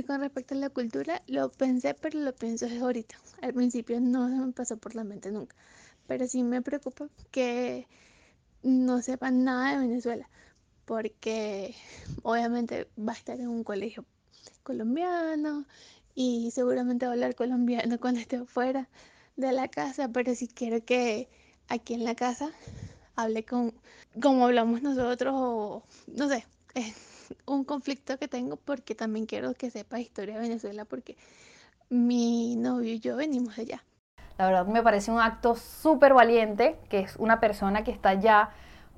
Con 0.07 0.21
respecto 0.21 0.53
a 0.53 0.57
la 0.57 0.69
cultura, 0.69 1.21
lo 1.27 1.51
pensé, 1.51 1.93
pero 1.93 2.19
lo 2.19 2.33
pienso 2.33 2.67
ahorita. 2.67 3.15
Al 3.41 3.53
principio 3.53 3.99
no 3.99 4.27
me 4.27 4.53
pasó 4.53 4.77
por 4.77 4.95
la 4.95 5.03
mente 5.03 5.31
nunca. 5.31 5.55
Pero 6.07 6.27
sí 6.27 6.43
me 6.43 6.61
preocupa 6.61 7.09
que 7.31 7.87
no 8.61 9.01
sepan 9.01 9.43
nada 9.43 9.71
de 9.71 9.87
Venezuela, 9.87 10.29
porque 10.85 11.75
obviamente 12.21 12.87
va 12.97 13.13
a 13.13 13.15
estar 13.15 13.39
en 13.39 13.49
un 13.49 13.63
colegio 13.63 14.05
colombiano 14.63 15.65
y 16.15 16.51
seguramente 16.51 17.05
va 17.05 17.11
a 17.11 17.15
hablar 17.15 17.35
colombiano 17.35 17.99
cuando 17.99 18.19
esté 18.19 18.43
fuera 18.45 18.89
de 19.35 19.51
la 19.51 19.67
casa, 19.67 20.09
pero 20.09 20.35
si 20.35 20.47
quiero 20.47 20.83
que 20.83 21.29
aquí 21.67 21.93
en 21.93 22.03
la 22.03 22.15
casa 22.15 22.51
hable 23.15 23.43
con 23.45 23.73
como 24.21 24.45
hablamos 24.45 24.81
nosotros 24.81 25.33
o 25.35 25.83
no 26.07 26.29
sé, 26.29 26.45
es 26.75 26.95
un 27.45 27.63
conflicto 27.63 28.17
que 28.17 28.27
tengo 28.27 28.57
porque 28.57 28.95
también 28.95 29.25
quiero 29.25 29.53
que 29.53 29.71
sepa 29.71 29.99
historia 29.99 30.35
de 30.35 30.41
Venezuela 30.41 30.85
porque 30.85 31.17
mi 31.89 32.55
novio 32.55 32.93
y 32.93 32.99
yo 32.99 33.15
venimos 33.15 33.55
de 33.55 33.63
allá. 33.63 33.83
La 34.37 34.47
verdad 34.47 34.65
me 34.65 34.81
parece 34.81 35.11
un 35.11 35.19
acto 35.19 35.55
súper 35.55 36.13
valiente, 36.13 36.77
que 36.89 36.99
es 36.99 37.15
una 37.17 37.39
persona 37.39 37.83
que 37.83 37.91
está 37.91 38.15
ya 38.15 38.51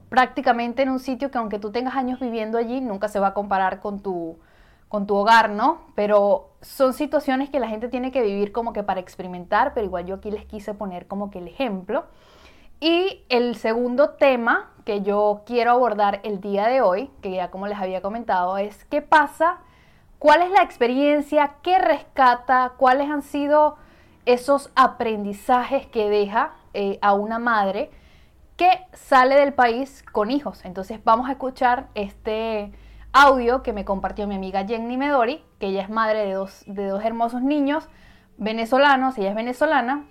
prácticamente 0.10 0.84
en 0.84 0.90
un 0.90 1.00
sitio 1.00 1.30
que 1.30 1.38
aunque 1.38 1.60
tú 1.60 1.72
tengas 1.72 1.96
años 1.96 2.20
viviendo 2.20 2.58
allí, 2.58 2.80
nunca 2.80 3.10
se 3.10 3.20
va 3.20 3.28
a 3.28 3.34
comparar 3.34 3.82
con 3.82 4.02
tu, 4.02 4.38
con 4.96 5.08
tu 5.08 5.16
hogar, 5.18 5.50
¿no? 5.50 5.82
Pero 5.94 6.52
son 6.62 6.94
situaciones 6.94 7.50
que 7.50 7.60
la 7.60 7.68
gente 7.68 7.90
tiene 7.90 8.14
que 8.14 8.22
vivir 8.22 8.54
como 8.54 8.72
que 8.72 8.82
para 8.82 9.02
experimentar, 9.02 9.74
pero 9.74 9.86
igual 9.86 10.06
yo 10.06 10.16
aquí 10.16 10.32
les 10.32 10.46
quise 10.46 10.74
poner 10.74 11.06
como 11.06 11.30
que 11.32 11.40
el 11.40 11.50
ejemplo. 11.50 12.06
Y 12.80 13.26
el 13.28 13.58
segundo 13.58 14.12
tema 14.12 14.72
que 14.86 15.02
yo 15.02 15.42
quiero 15.46 15.72
abordar 15.72 16.22
el 16.24 16.40
día 16.40 16.68
de 16.68 16.80
hoy, 16.80 17.12
que 17.22 17.32
ya 17.32 17.52
como 17.52 17.68
les 17.68 17.78
había 17.78 18.02
comentado, 18.02 18.58
es 18.58 18.86
qué 18.86 19.02
pasa, 19.02 19.58
cuál 20.18 20.44
es 20.44 20.52
la 20.52 20.64
experiencia, 20.64 21.58
qué 21.62 21.78
rescata, 21.78 22.76
cuáles 22.78 23.10
han 23.10 23.22
sido 23.22 23.76
esos 24.26 24.72
aprendizajes 24.76 25.88
que 25.88 26.10
deja 26.10 26.54
eh, 26.74 27.00
a 27.02 27.16
una 27.16 27.38
madre 27.38 27.92
que 28.56 28.70
sale 28.94 29.36
del 29.36 29.54
país 29.54 30.06
con 30.14 30.32
hijos. 30.32 30.64
Entonces 30.64 31.04
vamos 31.04 31.28
a 31.28 31.34
escuchar 31.34 31.90
este 31.96 32.72
audio 33.14 33.64
que 33.64 33.74
me 33.74 33.86
compartió 33.86 34.28
mi 34.28 34.36
amiga 34.36 34.66
Jenny 34.66 34.98
Medori, 34.98 35.44
que 35.60 35.68
ella 35.68 35.82
es 35.82 35.90
madre 35.90 36.26
de 36.26 36.34
dos, 36.34 36.64
de 36.68 36.88
dos 36.88 37.04
hermosos 37.04 37.42
niños 37.42 37.88
venezolanos, 38.38 39.18
ella 39.18 39.30
es 39.30 39.36
venezolana 39.36 40.06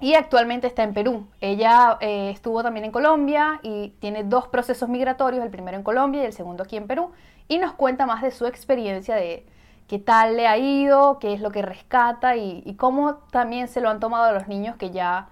y 0.00 0.14
actualmente 0.14 0.66
está 0.66 0.82
en 0.82 0.94
Perú. 0.94 1.26
Ella 1.40 1.98
eh, 2.00 2.30
estuvo 2.30 2.62
también 2.62 2.86
en 2.86 2.92
Colombia 2.92 3.60
y 3.62 3.90
tiene 4.00 4.24
dos 4.24 4.48
procesos 4.48 4.88
migratorios, 4.88 5.44
el 5.44 5.50
primero 5.50 5.76
en 5.76 5.82
Colombia 5.82 6.22
y 6.22 6.26
el 6.26 6.32
segundo 6.32 6.62
aquí 6.62 6.76
en 6.76 6.86
Perú, 6.86 7.10
y 7.48 7.58
nos 7.58 7.72
cuenta 7.72 8.06
más 8.06 8.22
de 8.22 8.30
su 8.30 8.46
experiencia 8.46 9.14
de 9.14 9.46
qué 9.88 9.98
tal 9.98 10.36
le 10.36 10.46
ha 10.46 10.56
ido, 10.56 11.18
qué 11.18 11.32
es 11.32 11.40
lo 11.40 11.50
que 11.50 11.62
rescata 11.62 12.36
y, 12.36 12.74
cómo 12.78 13.16
también 13.30 13.68
se 13.68 13.80
lo 13.80 13.90
han 13.90 14.00
tomado 14.00 14.24
a 14.24 14.32
los 14.32 14.48
niños 14.48 14.76
que 14.76 14.90
ya 14.90 15.28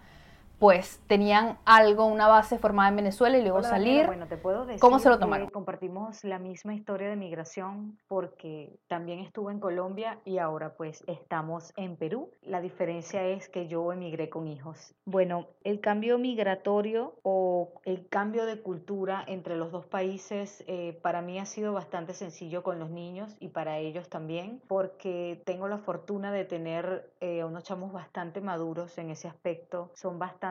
pues 0.59 1.01
tenían 1.07 1.57
algo, 1.65 2.07
una 2.07 2.27
base 2.27 2.59
formada 2.59 2.89
en 2.89 2.97
Venezuela 2.97 3.39
y 3.39 3.43
luego 3.43 3.63
salir. 3.63 4.07
bueno, 4.07 4.27
te 4.27 4.37
puedo 4.37 4.67
decir 4.67 4.81
¿Cómo 4.81 4.99
se 4.99 5.09
lo 5.09 5.19
tomaron? 5.19 5.49
compartimos 5.51 6.25
la 6.25 6.39
misma 6.39 6.75
historia 6.75 7.09
de 7.09 7.17
migración 7.17 7.97
porque 8.09 8.77
también 8.89 9.21
estuve 9.21 9.53
en 9.53 9.61
Colombia 9.61 10.19
y 10.25 10.39
ahora 10.39 10.75
pues 10.75 11.05
estamos 11.07 11.73
en 11.77 11.97
Perú. 11.97 12.31
La 12.43 12.61
diferencia 12.61 13.25
es 13.25 13.49
que 13.49 13.69
yo 13.69 13.93
emigré 13.93 14.29
con 14.31 14.49
hijos. 14.49 14.95
Bueno, 15.05 15.47
el 15.63 15.81
cambio 15.81 16.19
migratorio 16.19 17.15
o 17.23 17.73
el 17.85 18.09
cambio 18.09 18.45
de 18.45 18.61
cultura 18.61 19.23
entre 19.29 19.57
los 19.57 19.71
dos 19.71 19.87
países 19.87 20.65
eh, 20.67 20.99
para 21.03 21.23
mí 21.23 21.39
ha 21.39 21.47
sido 21.47 21.73
bastante 21.73 22.15
sencillo 22.15 22.65
con 22.65 22.81
los 22.81 22.91
niños 22.91 23.37
y 23.39 23.49
para 23.49 23.79
ellos 23.79 24.09
también 24.09 24.61
porque 24.67 25.41
tengo 25.47 25.69
la 25.69 25.79
fortuna 25.79 26.33
de 26.33 26.45
tener 26.45 27.13
eh, 27.21 27.45
unos 27.45 27.63
chamos 27.63 27.93
bastante 27.93 28.41
maduros 28.41 28.99
en 28.99 29.11
ese 29.11 29.29
aspecto. 29.29 29.93
Son 29.95 30.19
bastante 30.19 30.48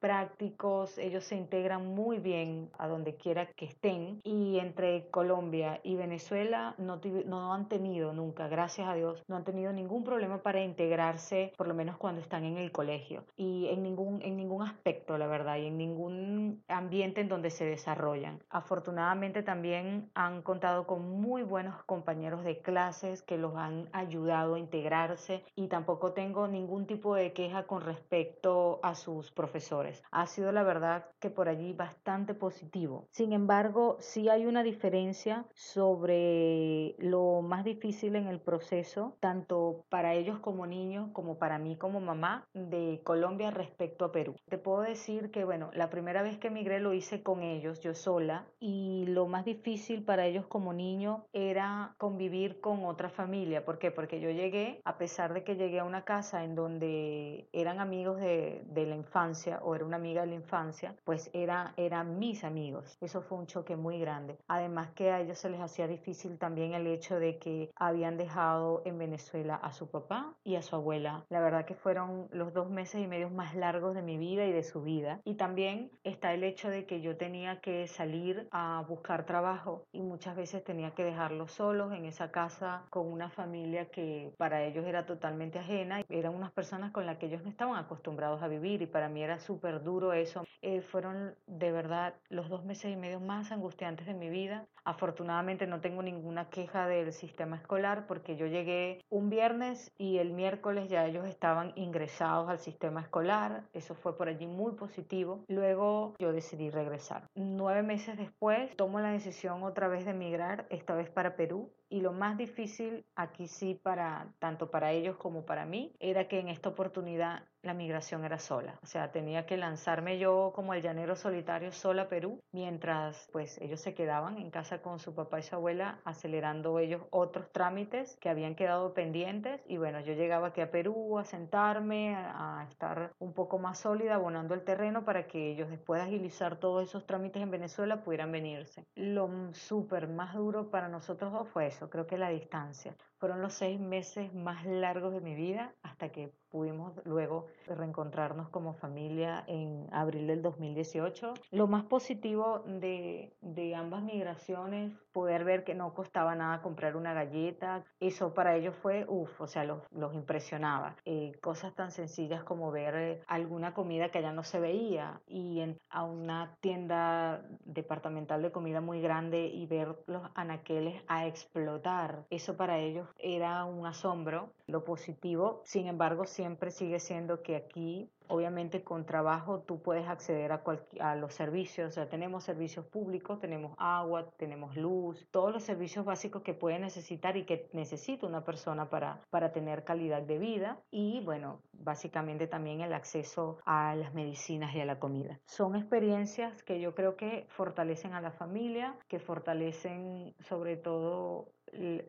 prácticos, 0.00 0.98
ellos 0.98 1.24
se 1.24 1.36
integran 1.36 1.94
muy 1.94 2.18
bien 2.18 2.70
a 2.78 2.88
donde 2.88 3.14
quiera 3.16 3.46
que 3.46 3.66
estén 3.66 4.20
y 4.24 4.58
entre 4.58 5.08
Colombia 5.10 5.80
y 5.82 5.96
Venezuela 5.96 6.74
no, 6.78 7.00
no 7.26 7.54
han 7.54 7.68
tenido 7.68 8.12
nunca, 8.12 8.48
gracias 8.48 8.88
a 8.88 8.94
Dios, 8.94 9.22
no 9.28 9.36
han 9.36 9.44
tenido 9.44 9.72
ningún 9.72 10.04
problema 10.04 10.42
para 10.42 10.62
integrarse, 10.62 11.52
por 11.56 11.68
lo 11.68 11.74
menos 11.74 11.96
cuando 11.96 12.20
están 12.20 12.44
en 12.44 12.56
el 12.56 12.72
colegio 12.72 13.24
y 13.36 13.68
en 13.68 13.82
ningún, 13.82 14.22
en 14.22 14.36
ningún 14.36 14.62
aspecto, 14.62 15.18
la 15.18 15.26
verdad, 15.26 15.56
y 15.56 15.66
en 15.66 15.78
ningún 15.78 16.62
ambiente 16.68 17.20
en 17.20 17.28
donde 17.28 17.50
se 17.50 17.64
desarrollan. 17.64 18.42
Afortunadamente 18.50 19.42
también 19.42 20.10
han 20.14 20.42
contado 20.42 20.86
con 20.86 21.20
muy 21.20 21.42
buenos 21.42 21.82
compañeros 21.84 22.44
de 22.44 22.60
clases 22.60 23.22
que 23.22 23.38
los 23.38 23.56
han 23.56 23.88
ayudado 23.92 24.54
a 24.54 24.58
integrarse 24.58 25.44
y 25.54 25.68
tampoco 25.68 26.12
tengo 26.12 26.48
ningún 26.48 26.86
tipo 26.86 27.14
de 27.14 27.32
queja 27.32 27.64
con 27.64 27.82
respecto 27.82 28.80
a 28.82 28.91
sus 28.94 29.30
profesores. 29.30 30.02
Ha 30.10 30.26
sido 30.26 30.52
la 30.52 30.62
verdad 30.62 31.06
que 31.20 31.30
por 31.30 31.48
allí 31.48 31.72
bastante 31.72 32.34
positivo. 32.34 33.06
Sin 33.10 33.32
embargo, 33.32 33.96
sí 34.00 34.28
hay 34.28 34.46
una 34.46 34.62
diferencia 34.62 35.46
sobre 35.54 36.94
lo 36.98 37.42
más 37.42 37.64
difícil 37.64 38.16
en 38.16 38.26
el 38.26 38.40
proceso, 38.40 39.16
tanto 39.20 39.84
para 39.88 40.14
ellos 40.14 40.38
como 40.40 40.66
niños 40.66 41.10
como 41.12 41.38
para 41.38 41.58
mí 41.58 41.76
como 41.76 42.00
mamá 42.00 42.46
de 42.54 43.00
Colombia 43.04 43.50
respecto 43.50 44.04
a 44.04 44.12
Perú. 44.12 44.36
Te 44.48 44.58
puedo 44.58 44.82
decir 44.82 45.30
que, 45.30 45.44
bueno, 45.44 45.70
la 45.74 45.90
primera 45.90 46.22
vez 46.22 46.38
que 46.38 46.48
emigré 46.48 46.80
lo 46.80 46.92
hice 46.92 47.22
con 47.22 47.42
ellos, 47.42 47.80
yo 47.80 47.94
sola, 47.94 48.46
y 48.60 49.04
lo 49.08 49.26
más 49.26 49.44
difícil 49.44 50.04
para 50.04 50.26
ellos 50.26 50.46
como 50.46 50.72
niño 50.72 51.26
era 51.32 51.94
convivir 51.98 52.60
con 52.60 52.84
otra 52.84 53.08
familia. 53.08 53.64
¿Por 53.64 53.78
qué? 53.78 53.90
Porque 53.90 54.20
yo 54.20 54.30
llegué, 54.30 54.80
a 54.84 54.98
pesar 54.98 55.32
de 55.34 55.44
que 55.44 55.56
llegué 55.56 55.80
a 55.80 55.84
una 55.84 56.04
casa 56.04 56.44
en 56.44 56.54
donde 56.54 57.48
eran 57.52 57.80
amigos 57.80 58.20
de, 58.20 58.62
de 58.66 58.81
la 58.86 58.96
infancia 58.96 59.60
o 59.62 59.74
era 59.74 59.84
una 59.84 59.96
amiga 59.96 60.22
de 60.22 60.28
la 60.28 60.34
infancia, 60.34 60.94
pues 61.04 61.30
era, 61.32 61.74
eran 61.76 62.18
mis 62.18 62.44
amigos. 62.44 62.96
Eso 63.00 63.22
fue 63.22 63.38
un 63.38 63.46
choque 63.46 63.76
muy 63.76 63.98
grande. 63.98 64.38
Además 64.48 64.90
que 64.90 65.10
a 65.10 65.20
ellos 65.20 65.38
se 65.38 65.50
les 65.50 65.60
hacía 65.60 65.86
difícil 65.86 66.38
también 66.38 66.74
el 66.74 66.86
hecho 66.86 67.18
de 67.18 67.38
que 67.38 67.70
habían 67.76 68.16
dejado 68.16 68.82
en 68.84 68.98
Venezuela 68.98 69.56
a 69.56 69.72
su 69.72 69.90
papá 69.90 70.34
y 70.44 70.56
a 70.56 70.62
su 70.62 70.76
abuela. 70.76 71.24
La 71.28 71.40
verdad 71.40 71.64
que 71.64 71.74
fueron 71.74 72.28
los 72.30 72.52
dos 72.52 72.70
meses 72.70 73.02
y 73.02 73.06
medio 73.06 73.30
más 73.30 73.54
largos 73.54 73.94
de 73.94 74.02
mi 74.02 74.18
vida 74.18 74.44
y 74.44 74.52
de 74.52 74.62
su 74.62 74.82
vida. 74.82 75.20
Y 75.24 75.34
también 75.34 75.90
está 76.04 76.32
el 76.34 76.44
hecho 76.44 76.68
de 76.68 76.86
que 76.86 77.00
yo 77.00 77.16
tenía 77.16 77.60
que 77.60 77.86
salir 77.86 78.48
a 78.50 78.84
buscar 78.88 79.26
trabajo 79.26 79.84
y 79.92 80.02
muchas 80.02 80.36
veces 80.36 80.64
tenía 80.64 80.92
que 80.92 81.04
dejarlos 81.04 81.52
solos 81.52 81.92
en 81.92 82.04
esa 82.04 82.30
casa 82.30 82.84
con 82.90 83.06
una 83.06 83.30
familia 83.30 83.90
que 83.90 84.32
para 84.38 84.64
ellos 84.64 84.86
era 84.86 85.06
totalmente 85.06 85.58
ajena. 85.58 86.02
Eran 86.08 86.34
unas 86.34 86.52
personas 86.52 86.92
con 86.92 87.06
las 87.06 87.18
que 87.18 87.26
ellos 87.26 87.42
no 87.42 87.50
estaban 87.50 87.76
acostumbrados 87.76 88.42
a 88.42 88.48
vivir 88.48 88.71
y 88.80 88.86
para 88.86 89.08
mí 89.08 89.22
era 89.22 89.38
súper 89.38 89.82
duro 89.82 90.12
eso. 90.12 90.44
Eh, 90.62 90.80
fueron 90.80 91.34
de 91.46 91.72
verdad 91.72 92.14
los 92.28 92.48
dos 92.48 92.64
meses 92.64 92.92
y 92.92 92.96
medio 92.96 93.20
más 93.20 93.50
angustiantes 93.50 94.06
de 94.06 94.14
mi 94.14 94.30
vida. 94.30 94.66
Afortunadamente 94.84 95.66
no 95.66 95.80
tengo 95.80 96.02
ninguna 96.02 96.48
queja 96.48 96.86
del 96.86 97.12
sistema 97.12 97.56
escolar 97.56 98.06
porque 98.06 98.36
yo 98.36 98.46
llegué 98.46 99.00
un 99.10 99.28
viernes 99.28 99.90
y 99.98 100.18
el 100.18 100.32
miércoles 100.32 100.88
ya 100.88 101.04
ellos 101.06 101.26
estaban 101.26 101.72
ingresados 101.74 102.48
al 102.48 102.58
sistema 102.58 103.00
escolar. 103.00 103.64
Eso 103.72 103.94
fue 103.94 104.16
por 104.16 104.28
allí 104.28 104.46
muy 104.46 104.72
positivo. 104.72 105.44
Luego 105.48 106.14
yo 106.18 106.32
decidí 106.32 106.70
regresar. 106.70 107.24
Nueve 107.34 107.82
meses 107.82 108.16
después 108.16 108.74
tomo 108.76 109.00
la 109.00 109.10
decisión 109.10 109.64
otra 109.64 109.88
vez 109.88 110.04
de 110.04 110.12
emigrar, 110.12 110.66
esta 110.70 110.94
vez 110.94 111.10
para 111.10 111.36
Perú 111.36 111.72
y 111.92 112.00
lo 112.00 112.12
más 112.12 112.38
difícil 112.38 113.04
aquí 113.14 113.46
sí 113.46 113.74
para 113.74 114.32
tanto 114.38 114.70
para 114.70 114.92
ellos 114.92 115.18
como 115.18 115.44
para 115.44 115.66
mí 115.66 115.94
era 116.00 116.26
que 116.26 116.40
en 116.40 116.48
esta 116.48 116.70
oportunidad 116.70 117.42
la 117.62 117.74
migración 117.74 118.24
era 118.24 118.38
sola, 118.38 118.76
o 118.82 118.86
sea, 118.86 119.12
tenía 119.12 119.46
que 119.46 119.56
lanzarme 119.56 120.18
yo 120.18 120.52
como 120.52 120.74
el 120.74 120.82
llanero 120.82 121.14
solitario 121.14 121.70
sola 121.70 122.02
a 122.02 122.08
Perú, 122.08 122.40
mientras 122.50 123.28
pues 123.30 123.56
ellos 123.60 123.80
se 123.80 123.94
quedaban 123.94 124.38
en 124.38 124.50
casa 124.50 124.82
con 124.82 124.98
su 124.98 125.14
papá 125.14 125.38
y 125.38 125.42
su 125.42 125.54
abuela 125.54 126.00
acelerando 126.04 126.80
ellos 126.80 127.02
otros 127.10 127.52
trámites 127.52 128.16
que 128.20 128.28
habían 128.28 128.56
quedado 128.56 128.94
pendientes 128.94 129.60
y 129.66 129.76
bueno, 129.76 130.00
yo 130.00 130.14
llegaba 130.14 130.48
aquí 130.48 130.60
a 130.60 130.72
Perú 130.72 131.18
a 131.20 131.24
sentarme, 131.24 132.16
a, 132.16 132.66
estar 132.68 133.12
un 133.20 133.32
poco 133.32 133.60
más 133.60 133.78
sólida, 133.78 134.16
abonando 134.16 134.54
el 134.54 134.64
terreno 134.64 135.04
para 135.04 135.28
que 135.28 135.52
ellos 135.52 135.70
después 135.70 136.00
de 136.00 136.08
agilizar 136.08 136.56
todos 136.56 136.88
esos 136.88 137.06
trámites 137.06 137.42
en 137.42 137.50
Venezuela 137.52 138.02
pudieran 138.02 138.32
venirse. 138.32 138.86
Lo 138.96 139.30
súper 139.52 140.08
más 140.08 140.34
duro 140.34 140.70
para 140.70 140.88
nosotros 140.88 141.32
dos 141.32 141.48
fue 141.48 141.66
eso 141.66 141.81
creo 141.90 142.06
que 142.06 142.18
la 142.18 142.30
distancia. 142.30 142.96
Fueron 143.18 143.40
los 143.40 143.54
seis 143.54 143.80
meses 143.80 144.32
más 144.34 144.64
largos 144.66 145.12
de 145.12 145.20
mi 145.20 145.34
vida 145.34 145.74
hasta 145.82 146.10
que 146.10 146.32
pudimos 146.52 146.92
luego 147.04 147.46
reencontrarnos 147.66 148.50
como 148.50 148.74
familia 148.74 149.42
en 149.48 149.88
abril 149.90 150.26
del 150.26 150.42
2018. 150.42 151.34
Lo 151.50 151.66
más 151.66 151.84
positivo 151.84 152.62
de, 152.66 153.32
de 153.40 153.74
ambas 153.74 154.02
migraciones, 154.02 154.92
poder 155.12 155.44
ver 155.44 155.64
que 155.64 155.74
no 155.74 155.94
costaba 155.94 156.34
nada 156.34 156.62
comprar 156.62 156.96
una 156.96 157.14
galleta, 157.14 157.84
eso 158.00 158.34
para 158.34 158.54
ellos 158.56 158.76
fue, 158.76 159.04
uff, 159.08 159.40
o 159.40 159.46
sea, 159.46 159.64
los, 159.64 159.82
los 159.90 160.14
impresionaba. 160.14 160.96
Eh, 161.04 161.32
cosas 161.40 161.74
tan 161.74 161.90
sencillas 161.90 162.44
como 162.44 162.70
ver 162.70 162.94
eh, 162.94 163.20
alguna 163.26 163.74
comida 163.74 164.10
que 164.10 164.18
allá 164.18 164.32
no 164.32 164.44
se 164.44 164.60
veía 164.60 165.20
y 165.26 165.60
en, 165.60 165.78
a 165.88 166.04
una 166.04 166.56
tienda 166.60 167.42
departamental 167.64 168.42
de 168.42 168.52
comida 168.52 168.80
muy 168.80 169.00
grande 169.00 169.46
y 169.46 169.66
ver 169.66 169.96
los 170.06 170.22
anaqueles 170.34 171.02
a 171.08 171.26
explotar, 171.26 172.24
eso 172.30 172.56
para 172.56 172.78
ellos 172.78 173.08
era 173.18 173.64
un 173.64 173.86
asombro. 173.86 174.52
Lo 174.66 174.84
positivo, 174.84 175.62
sin 175.64 175.86
embargo, 175.86 176.24
siempre 176.42 176.72
sigue 176.72 176.98
siendo 176.98 177.40
que 177.40 177.54
aquí 177.54 178.10
Obviamente 178.32 178.82
con 178.82 179.04
trabajo 179.04 179.60
tú 179.60 179.82
puedes 179.82 180.08
acceder 180.08 180.52
a, 180.52 181.16
los 181.16 181.34
servicios, 181.34 181.98
o 181.98 182.06
tenemos 182.06 182.44
servicios 182.44 182.86
públicos, 182.86 183.38
tenemos 183.38 183.74
agua, 183.76 184.30
tenemos 184.38 184.74
luz, 184.74 185.28
todos 185.30 185.52
los 185.52 185.62
servicios 185.62 186.06
básicos 186.06 186.40
que 186.40 186.54
puede 186.54 186.78
necesitar 186.78 187.36
y 187.36 187.44
que 187.44 187.68
necesita 187.74 188.26
una 188.26 188.42
persona 188.42 188.88
para, 188.88 189.20
para 189.28 189.52
tener 189.52 189.84
calidad 189.84 190.22
de 190.22 190.38
vida 190.38 190.80
y 190.90 191.20
bueno, 191.26 191.60
básicamente 191.74 192.46
también 192.46 192.80
el 192.80 192.94
acceso 192.94 193.58
a 193.66 193.94
las 193.96 194.14
medicinas 194.14 194.74
y 194.74 194.80
a 194.80 194.86
la 194.86 194.98
comida. 194.98 195.38
Son 195.44 195.76
experiencias 195.76 196.62
que 196.62 196.80
yo 196.80 196.94
creo 196.94 197.16
que 197.16 197.44
fortalecen 197.50 198.14
a 198.14 198.22
la 198.22 198.30
familia, 198.30 198.96
que 199.08 199.18
fortalecen 199.18 200.34
sobre 200.40 200.78
todo 200.78 201.52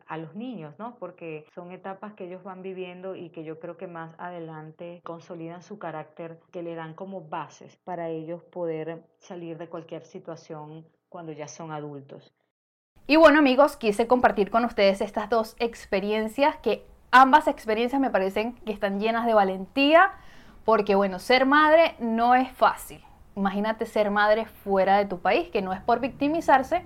a 0.06 0.18
los 0.18 0.34
niños, 0.34 0.74
¿no? 0.78 0.96
Porque 0.98 1.46
son 1.54 1.72
etapas 1.72 2.12
que 2.14 2.26
ellos 2.26 2.42
van 2.42 2.62
viviendo 2.62 3.16
y 3.16 3.30
que 3.30 3.44
yo 3.44 3.58
creo 3.60 3.76
que 3.76 3.86
más 3.86 4.14
adelante 4.18 5.00
consolidan 5.04 5.62
su 5.62 5.78
que 6.14 6.62
le 6.62 6.74
dan 6.74 6.94
como 6.94 7.22
bases 7.22 7.76
para 7.84 8.08
ellos 8.08 8.42
poder 8.44 9.04
salir 9.18 9.58
de 9.58 9.68
cualquier 9.68 10.04
situación 10.04 10.86
cuando 11.08 11.32
ya 11.32 11.48
son 11.48 11.72
adultos. 11.72 12.32
Y 13.06 13.16
bueno 13.16 13.38
amigos, 13.38 13.76
quise 13.76 14.06
compartir 14.06 14.50
con 14.50 14.64
ustedes 14.64 15.00
estas 15.00 15.28
dos 15.28 15.56
experiencias 15.58 16.56
que 16.56 16.86
ambas 17.10 17.48
experiencias 17.48 18.00
me 18.00 18.10
parecen 18.10 18.54
que 18.64 18.72
están 18.72 18.98
llenas 18.98 19.26
de 19.26 19.34
valentía, 19.34 20.12
porque 20.64 20.94
bueno, 20.94 21.18
ser 21.18 21.46
madre 21.46 21.94
no 21.98 22.34
es 22.34 22.50
fácil. 22.50 23.04
Imagínate 23.36 23.86
ser 23.86 24.10
madre 24.10 24.46
fuera 24.46 24.98
de 24.98 25.06
tu 25.06 25.20
país, 25.20 25.48
que 25.50 25.62
no 25.62 25.72
es 25.72 25.80
por 25.80 26.00
victimizarse, 26.00 26.82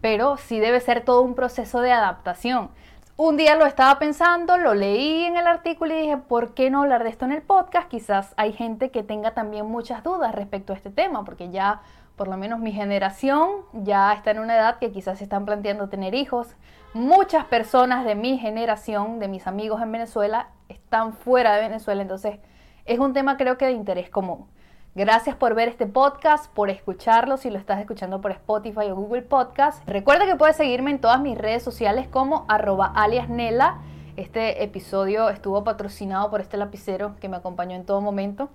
pero 0.00 0.36
sí 0.36 0.58
debe 0.58 0.80
ser 0.80 1.04
todo 1.04 1.22
un 1.22 1.34
proceso 1.34 1.80
de 1.80 1.92
adaptación. 1.92 2.70
Un 3.18 3.36
día 3.36 3.56
lo 3.56 3.66
estaba 3.66 3.98
pensando, 3.98 4.56
lo 4.56 4.72
leí 4.72 5.24
en 5.24 5.36
el 5.36 5.46
artículo 5.46 5.92
y 5.94 6.00
dije, 6.00 6.16
¿por 6.16 6.54
qué 6.54 6.70
no 6.70 6.80
hablar 6.80 7.04
de 7.04 7.10
esto 7.10 7.26
en 7.26 7.32
el 7.32 7.42
podcast? 7.42 7.86
Quizás 7.88 8.32
hay 8.38 8.54
gente 8.54 8.90
que 8.90 9.02
tenga 9.02 9.34
también 9.34 9.66
muchas 9.66 10.02
dudas 10.02 10.34
respecto 10.34 10.72
a 10.72 10.76
este 10.76 10.88
tema, 10.88 11.22
porque 11.22 11.50
ya 11.50 11.82
por 12.16 12.26
lo 12.26 12.38
menos 12.38 12.60
mi 12.60 12.72
generación 12.72 13.50
ya 13.74 14.14
está 14.14 14.30
en 14.30 14.38
una 14.38 14.56
edad 14.56 14.78
que 14.78 14.92
quizás 14.92 15.18
se 15.18 15.24
están 15.24 15.44
planteando 15.44 15.90
tener 15.90 16.14
hijos. 16.14 16.56
Muchas 16.94 17.44
personas 17.44 18.06
de 18.06 18.14
mi 18.14 18.38
generación, 18.38 19.18
de 19.18 19.28
mis 19.28 19.46
amigos 19.46 19.82
en 19.82 19.92
Venezuela, 19.92 20.48
están 20.70 21.12
fuera 21.12 21.54
de 21.54 21.60
Venezuela, 21.60 22.00
entonces 22.00 22.38
es 22.86 22.98
un 22.98 23.12
tema 23.12 23.36
creo 23.36 23.58
que 23.58 23.66
de 23.66 23.72
interés 23.72 24.08
común. 24.08 24.48
Gracias 24.94 25.36
por 25.36 25.54
ver 25.54 25.68
este 25.68 25.86
podcast, 25.86 26.52
por 26.52 26.68
escucharlo 26.68 27.38
si 27.38 27.48
lo 27.48 27.58
estás 27.58 27.80
escuchando 27.80 28.20
por 28.20 28.30
Spotify 28.32 28.90
o 28.90 28.96
Google 28.96 29.22
Podcast. 29.22 29.82
Recuerda 29.88 30.26
que 30.26 30.36
puedes 30.36 30.56
seguirme 30.56 30.90
en 30.90 31.00
todas 31.00 31.18
mis 31.18 31.38
redes 31.38 31.62
sociales 31.62 32.08
como 32.08 32.44
arroba 32.48 32.92
aliasnela. 32.94 33.80
Este 34.16 34.62
episodio 34.62 35.30
estuvo 35.30 35.64
patrocinado 35.64 36.30
por 36.30 36.42
este 36.42 36.58
lapicero 36.58 37.16
que 37.20 37.30
me 37.30 37.38
acompañó 37.38 37.74
en 37.74 37.86
todo 37.86 38.02
momento. 38.02 38.50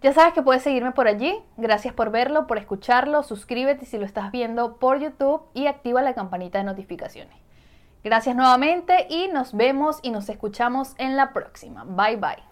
Ya 0.00 0.12
sabes 0.12 0.32
que 0.32 0.42
puedes 0.42 0.62
seguirme 0.62 0.92
por 0.92 1.08
allí. 1.08 1.36
Gracias 1.56 1.92
por 1.92 2.10
verlo, 2.12 2.46
por 2.46 2.58
escucharlo. 2.58 3.24
Suscríbete 3.24 3.84
si 3.84 3.98
lo 3.98 4.06
estás 4.06 4.30
viendo 4.30 4.76
por 4.76 5.00
YouTube 5.00 5.42
y 5.54 5.66
activa 5.66 6.02
la 6.02 6.14
campanita 6.14 6.58
de 6.58 6.64
notificaciones. 6.64 7.36
Gracias 8.04 8.36
nuevamente 8.36 9.08
y 9.10 9.26
nos 9.26 9.54
vemos 9.54 9.98
y 10.02 10.12
nos 10.12 10.28
escuchamos 10.28 10.94
en 10.98 11.16
la 11.16 11.32
próxima. 11.32 11.82
Bye 11.84 12.16
bye. 12.16 12.45